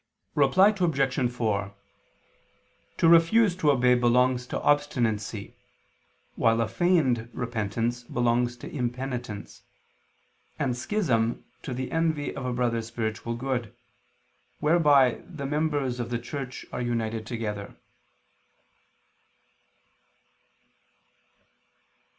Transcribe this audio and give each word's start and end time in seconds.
Reply 0.33 0.69
Obj. 0.69 1.29
4: 1.31 1.75
To 2.97 3.07
refuse 3.07 3.55
to 3.57 3.69
obey 3.69 3.93
belongs 3.93 4.47
to 4.47 4.59
obstinacy, 4.61 5.55
while 6.33 6.59
a 6.59 6.67
feigned 6.67 7.29
repentance 7.33 8.01
belongs 8.05 8.57
to 8.57 8.67
impenitence, 8.75 9.61
and 10.57 10.75
schism 10.75 11.45
to 11.61 11.75
the 11.75 11.91
envy 11.91 12.35
of 12.35 12.47
a 12.47 12.51
brother's 12.51 12.87
spiritual 12.87 13.35
good, 13.35 13.75
whereby 14.59 15.21
the 15.29 15.45
members 15.45 15.99
of 15.99 16.09
the 16.09 16.17
Church 16.17 16.65
are 16.73 16.81
united 16.81 17.27
together. 17.27 17.75